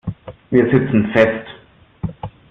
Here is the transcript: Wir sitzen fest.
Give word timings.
Wir 0.49 0.63
sitzen 0.71 1.11
fest. 1.13 1.47